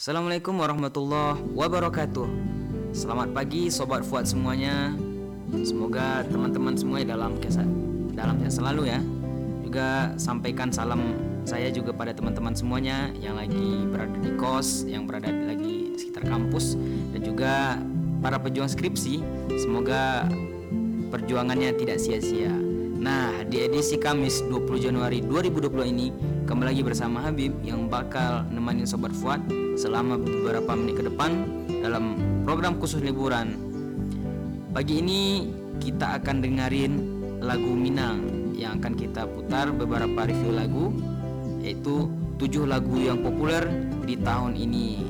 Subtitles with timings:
[0.00, 2.24] Assalamualaikum warahmatullahi wabarakatuh.
[2.96, 4.96] Selamat pagi Sobat Fuad semuanya.
[5.60, 7.68] Semoga teman-teman semua dalam kesan
[8.16, 8.96] dalam sehat selalu ya.
[9.60, 15.28] Juga sampaikan salam saya juga pada teman-teman semuanya Yang lagi berada di kos Yang berada
[15.28, 16.80] lagi sekitar kampus
[17.12, 17.76] Dan juga
[18.24, 19.20] para pejuang skripsi.
[19.60, 20.24] Semoga
[21.12, 22.56] perjuangannya tidak sia-sia.
[22.96, 26.08] Nah, di edisi Kamis 20 Januari 2020 ini
[26.48, 29.44] kembali lagi bersama Habib yang bakal nemenin Sobat Fuad
[29.80, 31.48] selama beberapa menit ke depan
[31.80, 33.56] dalam program khusus liburan.
[34.76, 35.48] Pagi ini
[35.80, 36.92] kita akan dengerin
[37.40, 40.92] lagu Minang yang akan kita putar beberapa review lagu
[41.64, 43.64] yaitu 7 lagu yang populer
[44.04, 45.00] di tahun ini.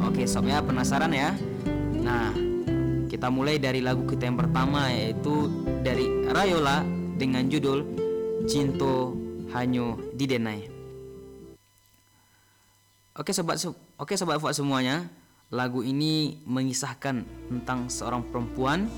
[0.00, 1.36] Oke, sob ya penasaran ya?
[2.00, 2.32] Nah,
[3.12, 5.52] kita mulai dari lagu kita yang pertama yaitu
[5.84, 6.80] dari Rayola
[7.20, 7.84] dengan judul
[8.48, 9.12] Cinto
[9.52, 10.74] Hanyo Didenai.
[13.14, 13.62] Oke sobat
[13.98, 15.06] oke sobat Fuad semuanya,
[15.54, 18.90] lagu ini mengisahkan tentang seorang perempuan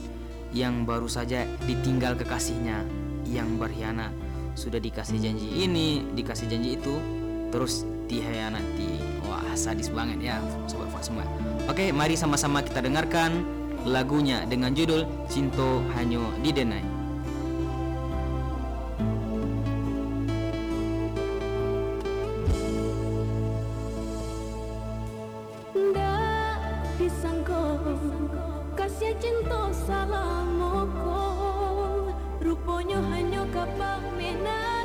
[0.56, 2.86] yang baru saja ditinggal kekasihnya
[3.28, 4.14] yang berkhianat.
[4.56, 6.96] Sudah dikasih janji ini, dikasih janji itu,
[7.52, 9.20] terus dihianati.
[9.28, 11.24] Wah, sadis banget ya sobat Fuad semua.
[11.68, 13.44] Oke, mari sama-sama kita dengarkan
[13.84, 16.95] lagunya dengan judul Cinto Hanyo Didenai.
[28.76, 31.24] kasih cinta salamoko
[32.40, 34.75] rupanya hanya kapak menang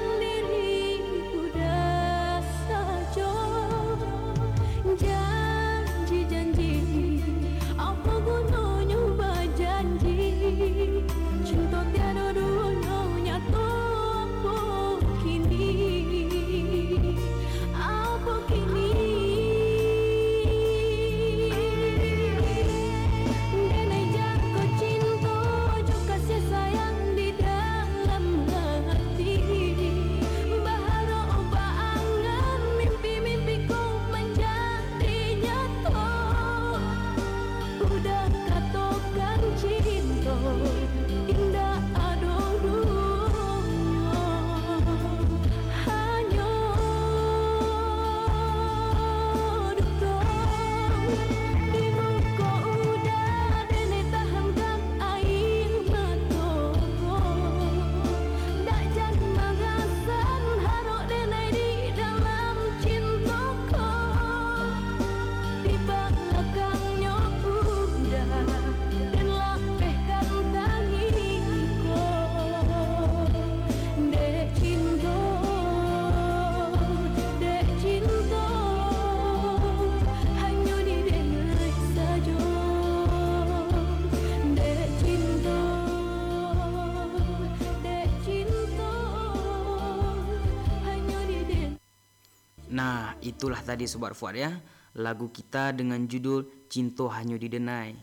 [92.72, 94.52] Nah, itulah tadi Sobat Fuad ya.
[94.96, 97.96] Lagu kita dengan judul Cinto Hanyu Didenai.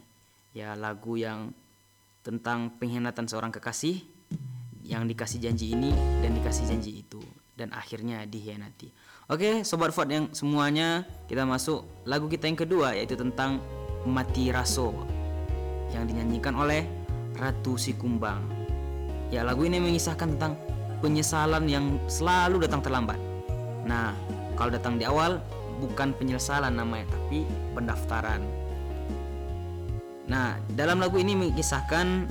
[0.52, 1.52] Ya, lagu yang
[2.24, 4.04] tentang pengkhianatan seorang kekasih
[4.84, 5.92] Yang dikasih janji ini
[6.24, 7.20] dan dikasih janji itu
[7.54, 8.90] Dan akhirnya dihianati
[9.28, 13.60] Oke, Sobat Fuad yang semuanya Kita masuk lagu kita yang kedua Yaitu tentang
[14.08, 14.92] Mati Raso
[15.92, 16.84] Yang dinyanyikan oleh
[17.38, 18.42] Ratu Sikumbang.
[19.30, 20.58] Ya, lagu ini mengisahkan tentang
[20.98, 23.18] penyesalan yang selalu datang terlambat.
[23.86, 24.10] Nah,
[24.58, 25.38] kalau datang di awal
[25.78, 27.46] bukan penyesalan namanya tapi
[27.78, 28.42] pendaftaran.
[30.26, 32.26] Nah, dalam lagu ini mengisahkan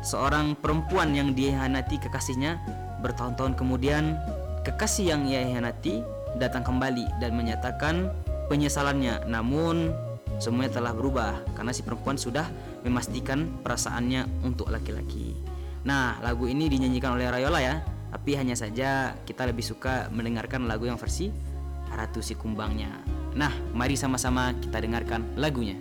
[0.00, 2.58] seorang perempuan yang dihianati kekasihnya
[3.04, 4.16] bertahun-tahun kemudian
[4.64, 6.02] kekasih yang ia hianati
[6.40, 8.10] datang kembali dan menyatakan
[8.50, 9.94] penyesalannya namun
[10.42, 12.48] semuanya telah berubah karena si perempuan sudah
[12.82, 15.36] memastikan perasaannya untuk laki-laki.
[15.86, 17.78] Nah, lagu ini dinyanyikan oleh Rayola ya,
[18.10, 21.30] tapi hanya saja kita lebih suka mendengarkan lagu yang versi
[21.96, 22.92] Ratu si kumbangnya.
[23.32, 25.80] Nah, mari sama-sama kita dengarkan lagunya.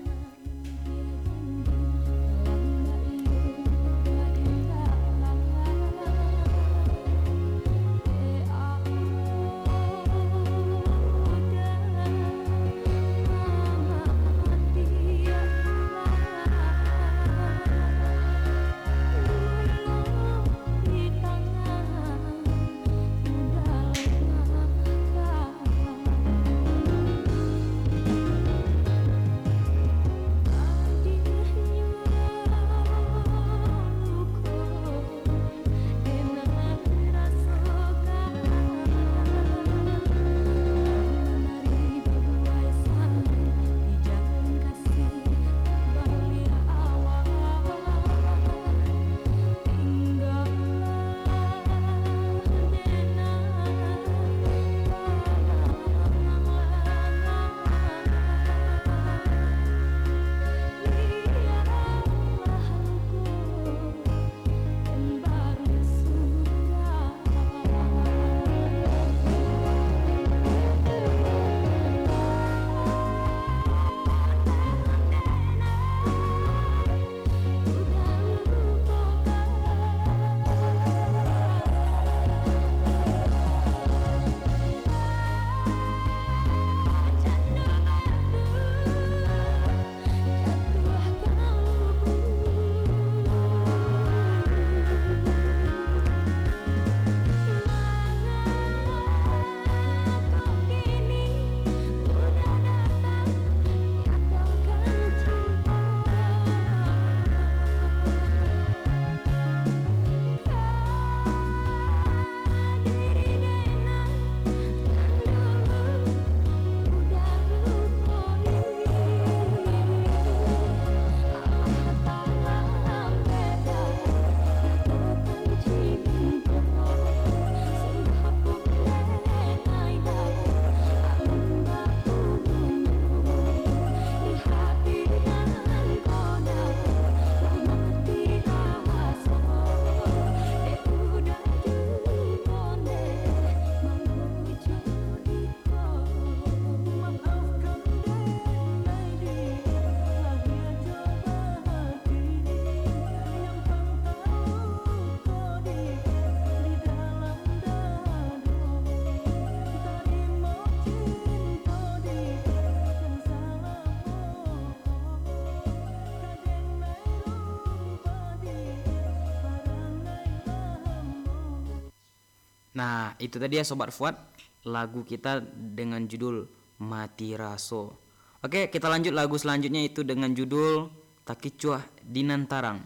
[172.76, 174.20] Nah, itu tadi ya Sobat Fuad,
[174.68, 176.44] lagu kita dengan judul
[176.84, 178.04] Mati Raso.
[178.44, 180.92] Oke, kita lanjut lagu selanjutnya itu dengan judul
[181.24, 182.84] Takicuah Dinantarang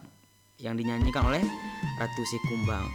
[0.62, 1.42] yang dinyanyikan oleh
[1.98, 2.86] Ratu Sikumbang.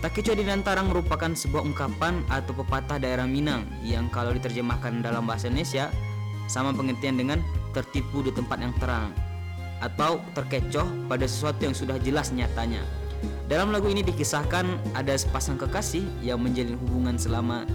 [0.00, 5.92] Takicuah Dinantarang merupakan sebuah ungkapan atau pepatah daerah Minang yang kalau diterjemahkan dalam bahasa Indonesia
[6.48, 7.42] sama pengertian dengan
[7.76, 9.12] tertipu di tempat yang terang
[9.82, 12.99] atau terkecoh pada sesuatu yang sudah jelas nyatanya.
[13.50, 17.66] Dalam lagu ini dikisahkan ada sepasang kekasih yang menjalin hubungan selama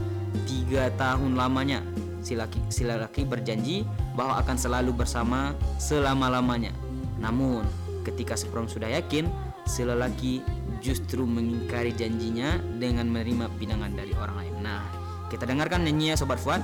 [0.47, 1.83] tiga tahun lamanya.
[2.25, 3.85] Si laki, si laki berjanji
[4.17, 6.73] bahwa akan selalu bersama selama-lamanya.
[7.21, 7.67] Namun,
[8.01, 9.29] ketika seorang sudah yakin,
[9.69, 10.41] si lelaki
[10.81, 14.55] justru mengingkari janjinya dengan menerima pinangan dari orang lain.
[14.61, 14.81] Nah,
[15.29, 16.61] kita dengarkan nyanyinya Sobat Fuad.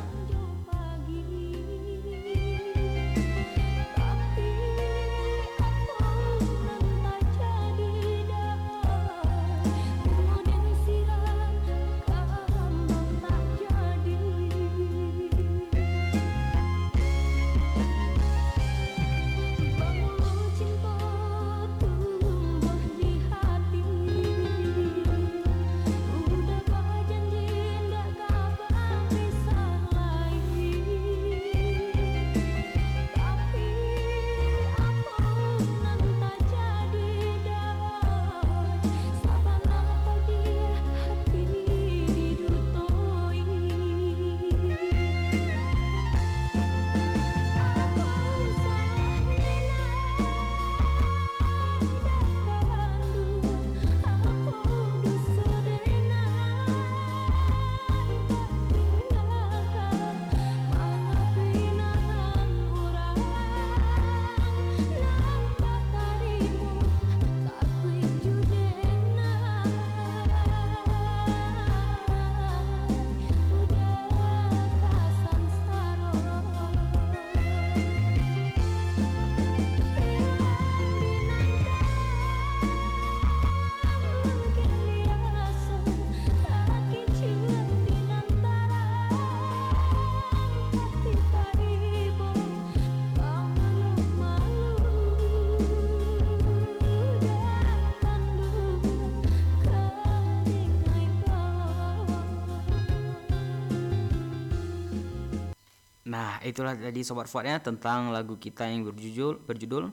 [106.32, 109.92] Nah, itulah tadi sobat Fuadnya tentang lagu kita yang berjudul berjudul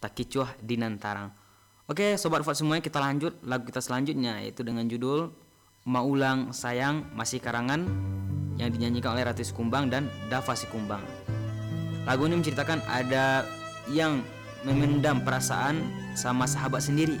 [0.00, 1.28] Takicuah Dinantarang.
[1.84, 5.28] Oke, sobat Fuad semuanya kita lanjut lagu kita selanjutnya yaitu dengan judul
[5.84, 7.84] Maulang Sayang Masih Karangan
[8.56, 11.04] yang dinyanyikan oleh Ratu Sikumbang dan Dava Sikumbang.
[12.08, 13.44] Lagu ini menceritakan ada
[13.92, 14.24] yang
[14.64, 15.84] memendam perasaan
[16.16, 17.20] sama sahabat sendiri.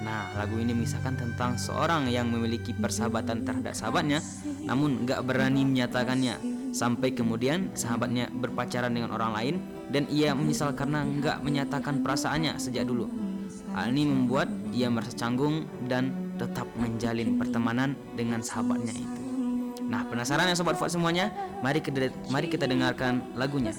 [0.00, 4.24] Nah, lagu ini mengisahkan tentang seorang yang memiliki persahabatan terhadap sahabatnya,
[4.64, 9.54] namun nggak berani menyatakannya Sampai kemudian sahabatnya berpacaran dengan orang lain
[9.90, 13.10] dan ia menyesal karena nggak menyatakan perasaannya sejak dulu.
[13.74, 19.20] Hal ini membuat ia merasa canggung dan tetap menjalin pertemanan dengan sahabatnya itu.
[19.90, 21.34] Nah, penasaran ya sobat Fuad semuanya?
[21.66, 23.74] Mari kita mari kita dengarkan lagunya.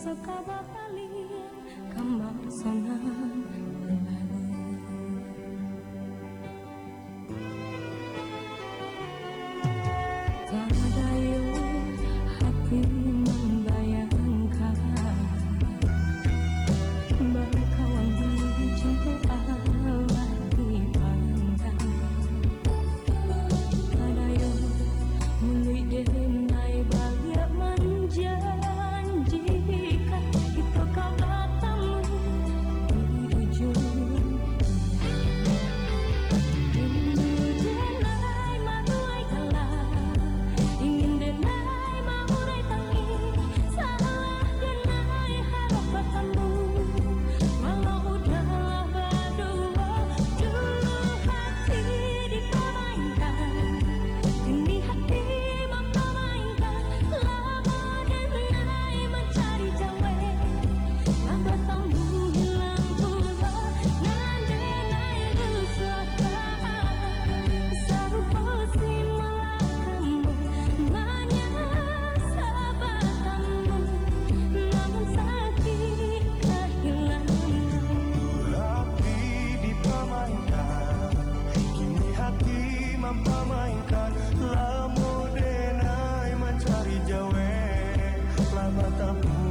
[89.25, 89.50] Ooh.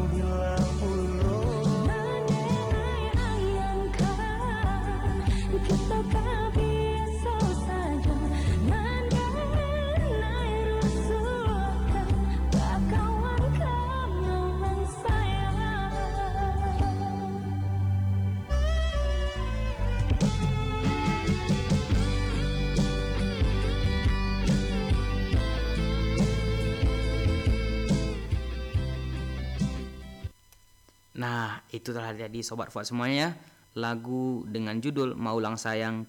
[31.70, 33.38] Itu telah jadi sobat Fuad semuanya
[33.78, 36.02] lagu dengan judul Maulang Sayang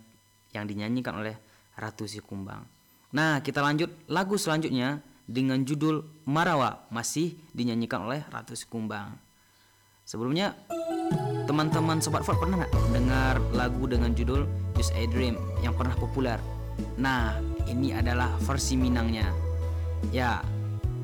[0.52, 1.38] yang dinyanyikan oleh
[1.78, 2.66] Ratu Sikumbang.
[3.14, 5.00] Nah, kita lanjut lagu selanjutnya
[5.30, 9.14] dengan judul Marawa masih dinyanyikan oleh Ratu Sikumbang.
[10.04, 10.58] Sebelumnya
[11.46, 16.42] teman-teman sobat Fuad pernah nggak dengar lagu dengan judul Just a Dream yang pernah populer?
[16.98, 17.38] Nah,
[17.70, 19.30] ini adalah versi Minangnya.
[20.10, 20.42] Ya,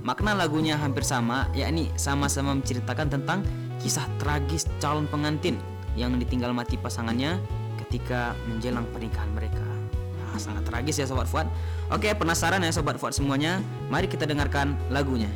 [0.01, 3.45] makna lagunya hampir sama, yakni sama-sama menceritakan tentang
[3.81, 5.57] kisah tragis calon pengantin
[5.97, 7.41] yang ditinggal mati pasangannya
[7.85, 9.63] ketika menjelang pernikahan mereka.
[10.19, 11.47] Nah, sangat tragis ya Sobat Fuad.
[11.89, 13.63] Oke, penasaran ya Sobat Fuad semuanya?
[13.89, 15.31] Mari kita dengarkan lagunya.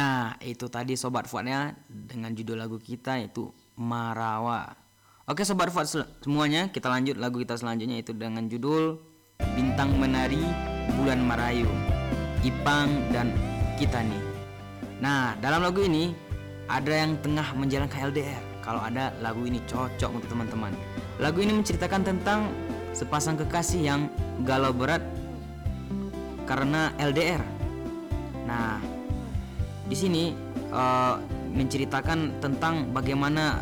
[0.00, 4.72] Nah, itu tadi sobat Fuadnya dengan judul lagu kita yaitu Marawa.
[5.28, 5.92] Oke sobat Fuad
[6.24, 8.96] semuanya, kita lanjut lagu kita selanjutnya itu dengan judul
[9.52, 10.40] Bintang Menari
[10.96, 11.68] Bulan Marayu.
[12.40, 13.36] Ipang dan
[13.76, 14.24] kita nih.
[15.04, 16.16] Nah, dalam lagu ini
[16.64, 18.40] ada yang tengah menjalankan LDR.
[18.64, 20.72] Kalau ada lagu ini cocok untuk teman-teman.
[21.20, 22.48] Lagu ini menceritakan tentang
[22.96, 24.08] sepasang kekasih yang
[24.48, 25.04] galau berat
[26.48, 27.44] karena LDR.
[28.48, 28.99] Nah,
[29.90, 30.24] di sini
[30.70, 31.18] uh,
[31.50, 33.58] menceritakan tentang bagaimana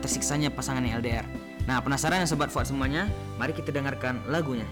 [0.00, 1.28] tersiksanya pasangan LDR.
[1.68, 3.06] Nah, penasaran ya sobat Fuad semuanya?
[3.36, 4.66] Mari kita dengarkan lagunya.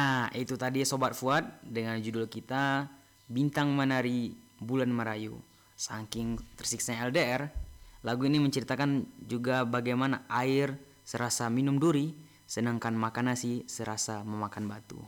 [0.00, 2.88] Nah, itu tadi Sobat Fuad dengan judul kita
[3.28, 5.36] Bintang Menari Bulan Merayu.
[5.76, 7.52] Saking tersiksanya LDR,
[8.00, 10.72] lagu ini menceritakan juga bagaimana air
[11.04, 12.16] serasa minum duri,
[12.48, 15.04] sedangkan makan nasi serasa memakan batu.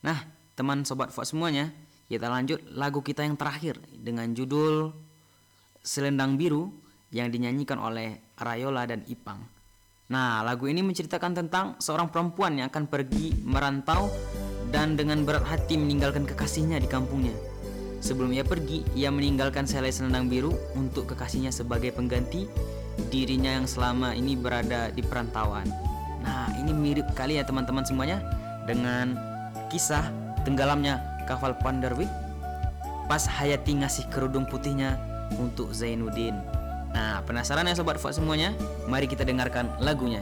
[0.00, 0.24] Nah,
[0.56, 1.68] teman Sobat Fuad semuanya,
[2.08, 4.96] kita lanjut lagu kita yang terakhir dengan judul
[5.84, 6.72] Selendang Biru
[7.12, 9.44] yang dinyanyikan oleh Rayola dan Ipang.
[10.12, 14.12] Nah, lagu ini menceritakan tentang seorang perempuan yang akan pergi merantau
[14.68, 17.32] dan dengan berat hati meninggalkan kekasihnya di kampungnya.
[18.04, 22.44] Sebelum ia pergi, ia meninggalkan selai selendang biru untuk kekasihnya sebagai pengganti
[23.08, 25.64] dirinya yang selama ini berada di perantauan.
[26.20, 28.20] Nah, ini mirip kali ya teman-teman semuanya
[28.68, 29.16] dengan
[29.72, 30.12] kisah
[30.44, 32.10] tenggelamnya kapal Pandarwik
[33.08, 35.00] pas Hayati ngasih kerudung putihnya
[35.40, 36.51] untuk Zainuddin.
[36.92, 38.52] Nah, penasaran ya sobat Fuad semuanya?
[38.84, 40.20] Mari kita dengarkan lagunya.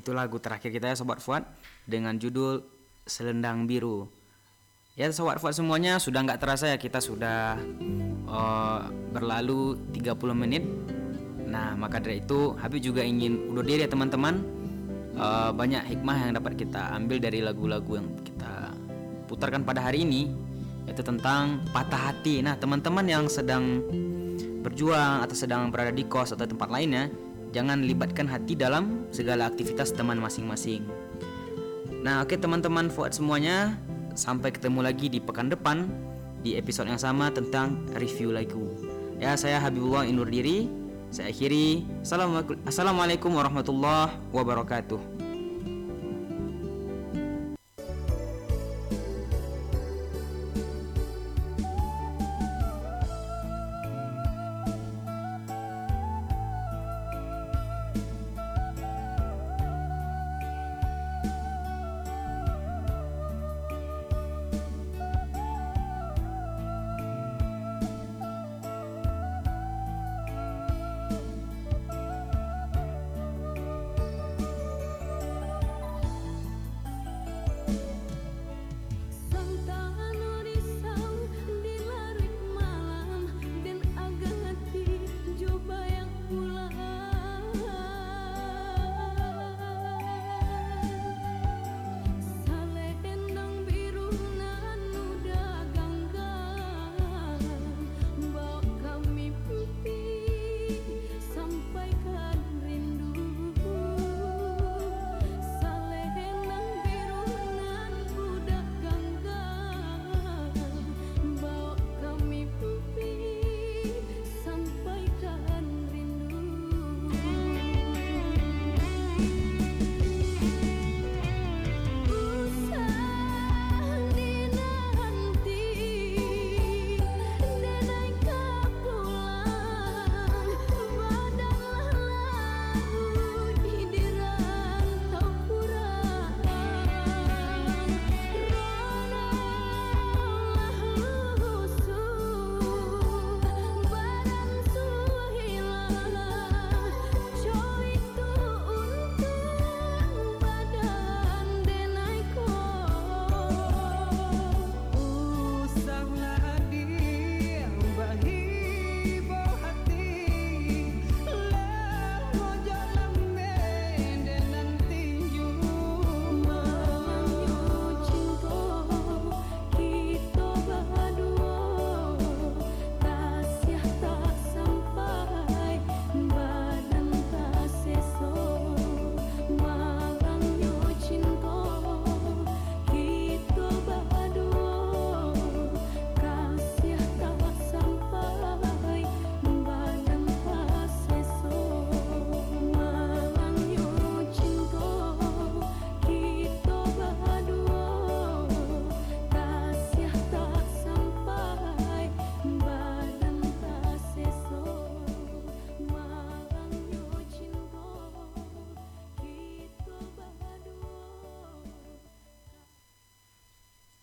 [0.00, 1.44] Itu lagu terakhir kita ya Sobat Fuad
[1.84, 2.64] dengan judul
[3.04, 4.08] Selendang Biru.
[4.96, 7.60] Ya Sobat Fuad semuanya sudah nggak terasa ya kita sudah
[8.24, 10.64] uh, berlalu 30 menit.
[11.50, 14.40] Nah, maka dari itu Habib juga ingin undur diri ya teman-teman.
[15.20, 18.72] Uh, banyak hikmah yang dapat kita ambil dari lagu-lagu yang kita
[19.28, 20.32] putarkan pada hari ini
[20.88, 22.40] yaitu tentang patah hati.
[22.40, 23.84] Nah, teman-teman yang sedang
[24.64, 27.08] berjuang atau sedang berada di kos atau tempat lainnya
[27.50, 30.86] Jangan libatkan hati dalam segala aktivitas teman masing-masing.
[32.00, 33.76] Nah, oke okay, teman-teman Fuad semuanya,
[34.14, 35.90] sampai ketemu lagi di pekan depan
[36.40, 38.70] di episode yang sama tentang review lagu.
[39.20, 40.70] Ya, saya Habibullah Inur Diri.
[41.10, 41.84] Saya akhiri.
[42.64, 45.29] Assalamualaikum warahmatullahi wabarakatuh.